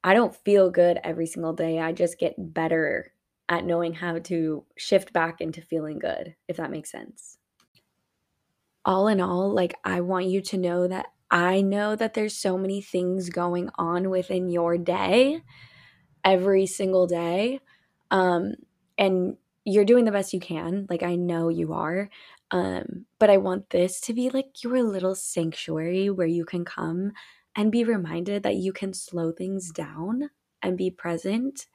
I 0.04 0.14
don't 0.14 0.36
feel 0.36 0.72
good 0.72 1.00
every 1.04 1.28
single 1.28 1.54
day. 1.54 1.80
I 1.80 1.92
just 1.92 2.20
get 2.20 2.36
better 2.38 3.14
at 3.50 3.66
knowing 3.66 3.94
how 3.94 4.20
to 4.20 4.66
shift 4.78 5.14
back 5.14 5.42
into 5.42 5.62
feeling 5.62 6.00
good, 6.00 6.36
if 6.48 6.58
that 6.58 6.72
makes 6.72 6.92
sense. 6.92 7.38
All 8.84 9.08
in 9.08 9.22
all, 9.22 9.54
like, 9.54 9.76
I 9.84 10.02
want 10.02 10.26
you 10.26 10.42
to 10.42 10.58
know 10.58 10.88
that 10.88 11.08
I 11.30 11.62
know 11.62 11.96
that 11.96 12.14
there's 12.14 12.36
so 12.36 12.58
many 12.58 12.82
things 12.82 13.30
going 13.30 13.70
on 13.76 14.10
within 14.10 14.50
your 14.50 14.78
day 14.78 15.42
every 16.26 16.66
single 16.66 17.08
day. 17.08 17.62
Um, 18.10 18.56
and 18.98 19.38
you're 19.64 19.86
doing 19.86 20.06
the 20.06 20.12
best 20.12 20.34
you 20.34 20.40
can. 20.40 20.88
Like, 20.90 21.04
I 21.04 21.16
know 21.16 21.50
you 21.50 21.74
are. 21.74 22.10
Um, 22.52 23.06
but 23.18 23.30
I 23.30 23.38
want 23.38 23.70
this 23.70 24.02
to 24.02 24.14
be 24.14 24.30
like 24.30 24.64
your 24.64 24.84
little 24.84 25.16
sanctuary 25.16 26.10
where 26.10 26.28
you 26.28 26.44
can 26.44 26.66
come 26.66 27.14
and 27.56 27.72
be 27.72 27.84
reminded 27.84 28.44
that 28.44 28.56
you 28.56 28.74
can 28.74 28.94
slow 28.94 29.32
things 29.32 29.72
down 29.72 30.30
and 30.62 30.78
be 30.78 30.92
present, 30.92 31.68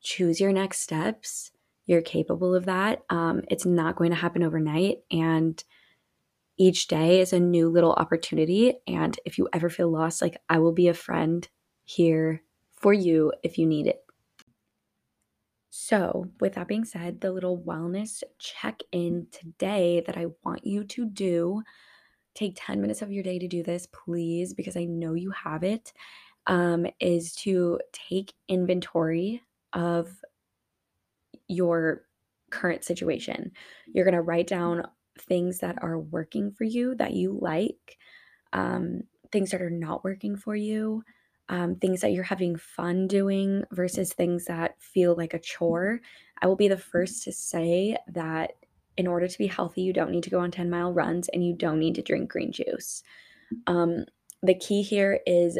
choose 0.00 0.40
your 0.40 0.52
next 0.52 0.80
steps. 0.80 1.50
You're 1.86 2.02
capable 2.02 2.54
of 2.54 2.64
that. 2.64 3.02
Um, 3.10 3.42
it's 3.50 3.66
not 3.66 3.96
going 3.96 4.10
to 4.10 4.16
happen 4.16 4.42
overnight. 4.42 4.98
And 5.10 5.62
each 6.56 6.86
day 6.86 7.20
is 7.20 7.32
a 7.32 7.40
new 7.40 7.68
little 7.68 7.92
opportunity. 7.92 8.74
And 8.86 9.18
if 9.24 9.38
you 9.38 9.48
ever 9.52 9.68
feel 9.68 9.90
lost, 9.90 10.22
like 10.22 10.36
I 10.48 10.58
will 10.58 10.72
be 10.72 10.88
a 10.88 10.94
friend 10.94 11.46
here 11.84 12.42
for 12.72 12.92
you 12.92 13.32
if 13.42 13.58
you 13.58 13.66
need 13.66 13.86
it. 13.86 14.00
So, 15.70 16.26
with 16.40 16.54
that 16.54 16.68
being 16.68 16.84
said, 16.84 17.20
the 17.20 17.32
little 17.32 17.60
wellness 17.60 18.22
check 18.38 18.80
in 18.92 19.26
today 19.32 20.02
that 20.06 20.16
I 20.16 20.26
want 20.44 20.64
you 20.64 20.84
to 20.84 21.04
do 21.04 21.62
take 22.34 22.54
10 22.56 22.80
minutes 22.80 23.02
of 23.02 23.12
your 23.12 23.22
day 23.22 23.38
to 23.38 23.48
do 23.48 23.62
this, 23.62 23.86
please, 23.86 24.54
because 24.54 24.76
I 24.76 24.84
know 24.84 25.14
you 25.14 25.30
have 25.30 25.62
it. 25.62 25.92
Um, 26.46 26.86
is 27.00 27.34
to 27.36 27.80
take 27.92 28.34
inventory 28.48 29.42
of 29.72 30.10
your 31.48 32.02
current 32.50 32.84
situation. 32.84 33.52
You're 33.86 34.04
going 34.04 34.14
to 34.14 34.20
write 34.20 34.46
down 34.46 34.86
things 35.18 35.58
that 35.60 35.82
are 35.82 35.98
working 35.98 36.50
for 36.50 36.64
you 36.64 36.94
that 36.96 37.14
you 37.14 37.38
like, 37.40 37.98
um, 38.52 39.02
things 39.32 39.50
that 39.50 39.62
are 39.62 39.70
not 39.70 40.04
working 40.04 40.36
for 40.36 40.54
you, 40.54 41.02
um, 41.48 41.76
things 41.76 42.00
that 42.00 42.12
you're 42.12 42.24
having 42.24 42.56
fun 42.56 43.06
doing 43.06 43.64
versus 43.72 44.12
things 44.12 44.46
that 44.46 44.80
feel 44.80 45.14
like 45.16 45.34
a 45.34 45.38
chore. 45.38 46.00
I 46.40 46.46
will 46.46 46.56
be 46.56 46.68
the 46.68 46.76
first 46.76 47.24
to 47.24 47.32
say 47.32 47.96
that 48.08 48.52
in 48.96 49.06
order 49.06 49.26
to 49.26 49.38
be 49.38 49.46
healthy, 49.46 49.82
you 49.82 49.92
don't 49.92 50.10
need 50.10 50.24
to 50.24 50.30
go 50.30 50.40
on 50.40 50.50
10 50.50 50.70
mile 50.70 50.92
runs 50.92 51.28
and 51.28 51.44
you 51.44 51.54
don't 51.54 51.78
need 51.78 51.96
to 51.96 52.02
drink 52.02 52.30
green 52.30 52.52
juice. 52.52 53.02
Um, 53.66 54.06
the 54.42 54.54
key 54.54 54.82
here 54.82 55.20
is 55.26 55.58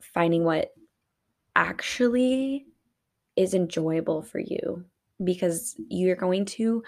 finding 0.00 0.44
what 0.44 0.72
actually 1.56 2.66
is 3.36 3.54
enjoyable 3.54 4.22
for 4.22 4.38
you 4.38 4.84
because 5.24 5.76
you're 5.88 6.16
going 6.16 6.44
to 6.44 6.82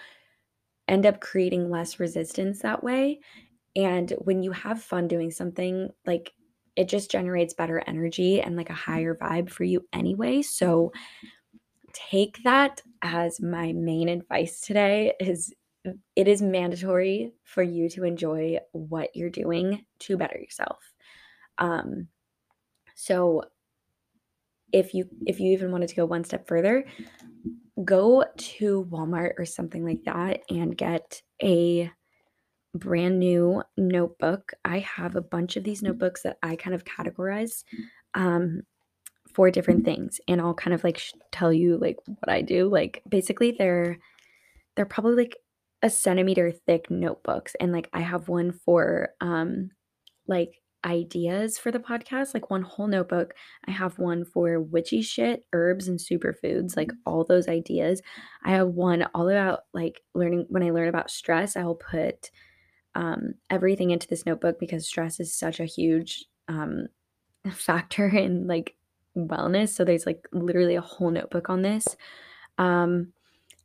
end 0.90 1.06
up 1.06 1.20
creating 1.20 1.70
less 1.70 2.00
resistance 2.00 2.60
that 2.60 2.82
way. 2.82 3.20
And 3.76 4.12
when 4.18 4.42
you 4.42 4.52
have 4.52 4.82
fun 4.82 5.08
doing 5.08 5.30
something, 5.30 5.90
like 6.04 6.32
it 6.76 6.88
just 6.88 7.10
generates 7.10 7.54
better 7.54 7.82
energy 7.86 8.40
and 8.40 8.56
like 8.56 8.70
a 8.70 8.74
higher 8.74 9.14
vibe 9.14 9.50
for 9.50 9.64
you 9.64 9.86
anyway. 9.92 10.42
So 10.42 10.92
take 11.92 12.42
that 12.44 12.82
as 13.02 13.40
my 13.40 13.72
main 13.72 14.08
advice 14.08 14.60
today 14.60 15.14
is 15.20 15.52
it 16.14 16.28
is 16.28 16.42
mandatory 16.42 17.32
for 17.44 17.62
you 17.62 17.88
to 17.88 18.04
enjoy 18.04 18.58
what 18.72 19.14
you're 19.14 19.30
doing 19.30 19.84
to 20.00 20.16
better 20.16 20.38
yourself. 20.38 20.92
Um, 21.58 22.08
so 22.94 23.44
if 24.72 24.94
you 24.94 25.08
if 25.26 25.40
you 25.40 25.52
even 25.52 25.72
wanted 25.72 25.88
to 25.88 25.96
go 25.96 26.04
one 26.04 26.24
step 26.24 26.46
further, 26.46 26.84
go 27.84 28.24
to 28.36 28.88
Walmart 28.90 29.32
or 29.38 29.44
something 29.44 29.84
like 29.84 30.04
that 30.04 30.40
and 30.48 30.76
get 30.76 31.22
a 31.42 31.90
brand 32.74 33.18
new 33.18 33.62
notebook. 33.76 34.52
I 34.64 34.80
have 34.80 35.16
a 35.16 35.22
bunch 35.22 35.56
of 35.56 35.64
these 35.64 35.82
notebooks 35.82 36.22
that 36.22 36.38
I 36.42 36.56
kind 36.56 36.74
of 36.74 36.84
categorize 36.84 37.64
um, 38.14 38.62
for 39.34 39.50
different 39.50 39.84
things, 39.84 40.20
and 40.28 40.40
I'll 40.40 40.54
kind 40.54 40.74
of 40.74 40.84
like 40.84 40.98
sh- 40.98 41.12
tell 41.32 41.52
you 41.52 41.78
like 41.78 41.96
what 42.06 42.28
I 42.28 42.42
do. 42.42 42.68
Like 42.68 43.02
basically, 43.08 43.52
they're 43.52 43.98
they're 44.76 44.86
probably 44.86 45.16
like 45.16 45.36
a 45.82 45.90
centimeter 45.90 46.52
thick 46.52 46.90
notebooks 46.90 47.56
and 47.58 47.72
like 47.72 47.88
I 47.92 48.00
have 48.00 48.28
one 48.28 48.52
for 48.52 49.10
um 49.20 49.70
like 50.26 50.59
ideas 50.84 51.58
for 51.58 51.70
the 51.70 51.78
podcast, 51.78 52.34
like 52.34 52.50
one 52.50 52.62
whole 52.62 52.86
notebook. 52.86 53.34
I 53.66 53.70
have 53.70 53.98
one 53.98 54.24
for 54.24 54.60
witchy 54.60 55.02
shit, 55.02 55.44
herbs 55.52 55.88
and 55.88 55.98
superfoods, 55.98 56.76
like 56.76 56.92
all 57.06 57.24
those 57.24 57.48
ideas. 57.48 58.02
I 58.44 58.52
have 58.52 58.68
one 58.68 59.06
all 59.14 59.28
about 59.28 59.60
like 59.74 60.02
learning 60.14 60.46
when 60.48 60.62
I 60.62 60.70
learn 60.70 60.88
about 60.88 61.10
stress, 61.10 61.56
I 61.56 61.64
will 61.64 61.76
put 61.76 62.30
um 62.96 63.34
everything 63.50 63.90
into 63.90 64.08
this 64.08 64.26
notebook 64.26 64.58
because 64.58 64.86
stress 64.86 65.20
is 65.20 65.32
such 65.32 65.60
a 65.60 65.64
huge 65.64 66.24
um 66.48 66.86
factor 67.52 68.06
in 68.08 68.46
like 68.46 68.76
wellness. 69.16 69.70
So 69.70 69.84
there's 69.84 70.06
like 70.06 70.26
literally 70.32 70.76
a 70.76 70.80
whole 70.80 71.10
notebook 71.10 71.50
on 71.50 71.62
this. 71.62 71.96
Um 72.58 73.12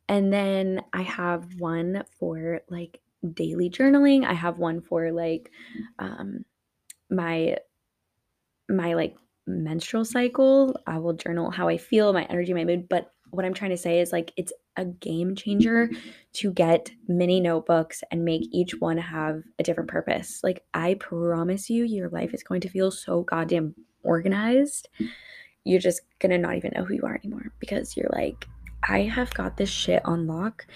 and 0.08 0.32
then 0.32 0.82
I 0.94 1.02
have 1.02 1.60
one 1.60 2.04
for 2.20 2.62
like 2.70 3.02
daily 3.34 3.70
journaling. 3.70 4.24
I 4.24 4.34
have 4.34 4.60
one 4.60 4.82
for 4.82 5.12
like 5.12 5.52
um 5.98 6.46
my 7.10 7.58
my 8.70 8.94
like 8.94 9.16
menstrual 9.48 10.06
cycle. 10.06 10.76
I 10.88 11.00
will 11.00 11.14
journal 11.14 11.52
how 11.52 11.68
I 11.68 11.78
feel, 11.78 12.14
my 12.14 12.24
energy, 12.26 12.54
my 12.54 12.66
mood, 12.66 12.90
but 12.90 13.12
what 13.32 13.46
I'm 13.46 13.54
trying 13.54 13.72
to 13.72 13.78
say 13.78 14.00
is 14.00 14.12
like 14.12 14.32
it's 14.38 14.54
a 14.78 14.86
game 14.86 15.36
changer 15.36 15.90
to 16.34 16.52
get 16.52 16.92
mini 17.08 17.40
notebooks 17.40 18.04
and 18.12 18.26
make 18.26 18.44
each 18.52 18.80
one 18.80 18.98
have 18.98 19.44
a 19.60 19.64
different 19.64 19.90
purpose. 19.90 20.42
Like 20.44 20.64
I 20.74 20.96
promise 20.96 21.70
you 21.70 21.84
your 21.84 22.10
life 22.10 22.34
is 22.34 22.44
going 22.44 22.62
to 22.62 22.70
feel 22.70 22.92
so 22.92 23.24
goddamn 23.24 23.76
organized. 24.04 24.90
You're 25.64 25.80
just 25.80 26.02
going 26.20 26.32
to 26.32 26.38
not 26.38 26.56
even 26.56 26.74
know 26.76 26.86
who 26.86 26.96
you 26.96 27.04
are 27.04 27.16
anymore 27.16 27.52
because 27.60 27.96
you're 27.98 28.10
like 28.12 28.48
I 28.88 29.02
have 29.02 29.34
got 29.34 29.58
this 29.58 29.70
shit 29.70 30.04
on 30.06 30.28
lock. 30.28 30.68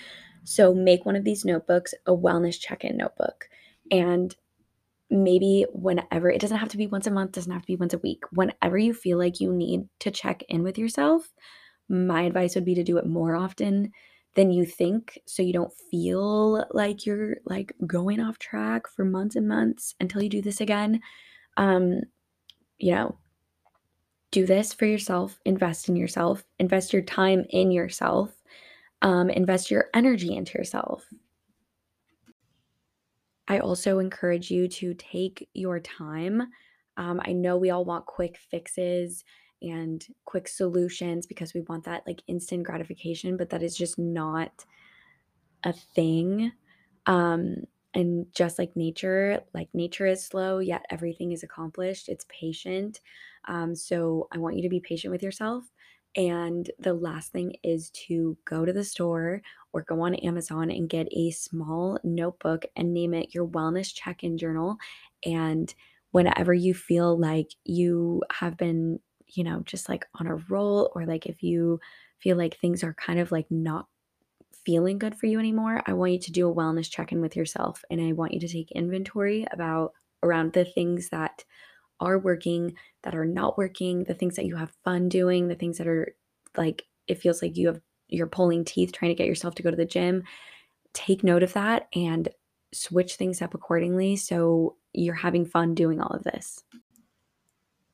So 0.44 0.74
make 0.74 1.06
one 1.06 1.15
of 1.15 1.24
these 1.24 1.46
notebooks 1.46 1.94
a 2.08 2.12
wellness 2.12 2.60
check 2.60 2.84
in 2.84 2.98
notebook. 2.98 3.50
And 3.92 4.36
maybe 5.10 5.65
whenever, 5.74 6.30
it 6.30 6.41
doesn't 6.41 6.58
have 6.58 6.69
to 6.69 6.78
be 6.78 6.88
once 6.88 7.08
a 7.08 7.12
month, 7.12 7.32
doesn't 7.32 7.52
have 7.52 7.63
to 7.63 7.67
be 7.67 7.76
once 7.76 7.93
a 7.93 8.00
week. 8.00 8.24
Whenever 8.32 8.78
you 8.78 8.93
feel 8.93 9.17
like 9.17 9.39
you 9.39 9.52
need 9.52 9.88
to 10.00 10.12
check 10.12 10.43
in 10.50 10.63
with 10.63 10.78
yourself, 10.78 11.28
my 11.89 12.24
advice 12.24 12.56
would 12.56 12.65
be 12.65 12.76
to 12.76 12.84
do 12.84 12.98
it 12.98 13.08
more 13.08 13.36
often 13.36 13.91
than 14.36 14.52
you 14.52 14.65
think 14.65 15.19
so 15.26 15.41
you 15.41 15.52
don't 15.52 15.74
feel 15.89 16.63
like 16.72 17.06
you're 17.06 17.38
like 17.45 17.74
going 17.88 18.19
off 18.19 18.38
track 18.38 18.88
for 18.88 19.04
months 19.04 19.36
and 19.36 19.48
months 19.48 19.95
until 20.00 20.22
you 20.22 20.30
do 20.30 20.41
this 20.41 20.62
again. 20.62 21.02
Um, 21.58 22.02
you 22.78 22.93
know, 22.93 23.17
do 24.32 24.45
this 24.45 24.74
for 24.74 24.86
yourself, 24.86 25.39
invest 25.45 25.89
in 25.89 25.95
yourself, 25.95 26.43
invest 26.60 26.93
your 26.93 27.02
time 27.02 27.45
in 27.50 27.72
yourself, 27.72 28.32
um, 29.02 29.30
invest 29.30 29.72
your 29.72 29.86
energy 29.93 30.36
into 30.36 30.58
yourself. 30.58 31.06
I 33.49 33.59
also 33.59 33.97
encourage 33.97 34.51
you 34.51 34.67
to 34.67 34.93
take 34.93 35.49
your 35.53 35.79
time. 35.79 36.43
Um, 36.97 37.19
I 37.25 37.33
know 37.33 37.57
we 37.57 37.71
all 37.71 37.83
want 37.83 38.05
quick 38.05 38.38
fixes 38.38 39.25
and 39.62 40.05
quick 40.25 40.47
solutions 40.47 41.25
because 41.25 41.53
we 41.53 41.62
want 41.62 41.83
that 41.85 42.03
like 42.05 42.21
instant 42.27 42.63
gratification, 42.63 43.35
but 43.35 43.49
that 43.49 43.63
is 43.63 43.75
just 43.75 43.97
not 43.97 44.65
a 45.63 45.73
thing. 45.73 46.51
Um, 47.07 47.63
and 47.95 48.27
just 48.35 48.59
like 48.59 48.75
nature, 48.75 49.41
like 49.53 49.69
nature 49.73 50.05
is 50.05 50.23
slow, 50.23 50.59
yet 50.59 50.85
everything 50.91 51.31
is 51.31 51.41
accomplished. 51.41 52.07
It's 52.07 52.25
patient. 52.29 53.01
Um, 53.45 53.75
so 53.75 54.27
I 54.31 54.38
want 54.38 54.55
you 54.57 54.62
to 54.62 54.69
be 54.69 54.79
patient 54.79 55.12
with 55.12 55.23
yourself. 55.23 55.65
And 56.15 56.69
the 56.80 56.93
last 56.93 57.32
thing 57.32 57.56
is 57.63 57.91
to 58.08 58.38
go 58.45 58.65
to 58.65 58.74
the 58.74 58.84
store 58.84 59.41
or 59.74 59.84
go 59.84 60.02
on 60.02 60.15
Amazon 60.15 60.72
and 60.72 60.89
get 60.89 61.08
a 61.12 61.32
small 61.32 62.00
notebook 62.04 62.65
and 62.76 62.93
name 62.93 63.13
it 63.13 63.34
your 63.34 63.48
wellness 63.48 63.93
check 63.93 64.24
in 64.24 64.38
journal. 64.38 64.78
And 65.26 65.74
whenever 66.12 66.54
you 66.54 66.74
feel 66.74 67.17
like 67.17 67.52
you 67.63 68.24
have 68.32 68.58
been, 68.58 69.00
you 69.28 69.43
know, 69.43 69.62
just 69.65 69.88
like 69.88 70.08
on 70.15 70.26
a 70.28 70.36
roll, 70.36 70.91
or 70.95 71.06
like 71.06 71.28
if 71.28 71.43
you 71.43 71.80
feel 72.17 72.36
like 72.36 72.58
things 72.58 72.84
are 72.84 72.95
kind 72.95 73.19
of 73.19 73.32
like 73.32 73.50
not 73.52 73.88
feeling 74.65 74.98
good 74.98 75.15
for 75.15 75.28
you 75.28 75.39
anymore, 75.39 75.84
I 75.86 75.93
want 75.93 76.12
you 76.12 76.19
to 76.19 76.32
do 76.32 76.50
a 76.50 76.54
wellness 76.54 76.89
check 76.89 77.12
in 77.12 77.22
with 77.22 77.36
yourself. 77.36 77.84
And 77.89 78.02
I 78.02 78.13
want 78.13 78.34
you 78.34 78.39
to 78.39 78.48
take 78.48 78.72
inventory 78.72 79.45
about 79.52 79.93
around 80.24 80.54
the 80.54 80.65
things 80.65 81.10
that 81.10 81.45
are 81.99 82.19
working, 82.19 82.75
that 83.03 83.15
are 83.15 83.25
not 83.25 83.57
working, 83.57 84.03
the 84.03 84.13
things 84.13 84.35
that 84.35 84.45
you 84.45 84.55
have 84.55 84.71
fun 84.83 85.09
doing, 85.09 85.47
the 85.47 85.55
things 85.55 85.77
that 85.77 85.88
are 85.88 86.15
like, 86.57 86.85
it 87.07 87.21
feels 87.21 87.41
like 87.41 87.57
you 87.57 87.67
have 87.67 87.81
you're 88.09 88.27
pulling 88.27 88.65
teeth 88.65 88.91
trying 88.91 89.12
to 89.12 89.15
get 89.15 89.27
yourself 89.27 89.55
to 89.55 89.63
go 89.63 89.69
to 89.69 89.77
the 89.77 89.85
gym, 89.85 90.23
take 90.93 91.23
note 91.23 91.43
of 91.43 91.53
that 91.53 91.88
and 91.93 92.29
switch 92.73 93.15
things 93.15 93.41
up 93.41 93.53
accordingly 93.53 94.15
so 94.15 94.75
you're 94.93 95.15
having 95.15 95.45
fun 95.45 95.75
doing 95.75 96.01
all 96.01 96.12
of 96.15 96.23
this. 96.23 96.63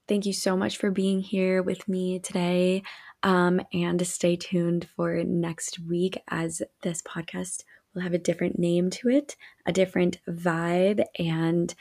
Thank 0.07 0.25
you 0.25 0.33
so 0.33 0.55
much 0.55 0.77
for 0.77 0.91
being 0.91 1.19
here 1.19 1.61
with 1.61 1.87
me 1.87 2.19
today. 2.19 2.83
Um, 3.23 3.59
and 3.73 4.05
stay 4.05 4.35
tuned 4.35 4.87
for 4.95 5.23
next 5.23 5.79
week 5.79 6.21
as 6.27 6.61
this 6.83 7.01
podcast 7.01 7.63
will 7.93 8.03
have 8.03 8.13
a 8.13 8.19
different 8.19 8.59
name 8.59 8.91
to 8.91 9.09
it, 9.09 9.35
a 9.65 9.71
different 9.71 10.19
vibe, 10.29 11.03
and 11.17 11.73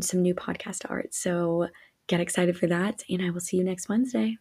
some 0.00 0.22
new 0.22 0.34
podcast 0.34 0.88
art. 0.88 1.14
So 1.14 1.68
get 2.08 2.20
excited 2.20 2.56
for 2.56 2.66
that. 2.66 3.02
And 3.08 3.22
I 3.22 3.30
will 3.30 3.40
see 3.40 3.56
you 3.56 3.64
next 3.64 3.88
Wednesday. 3.88 4.36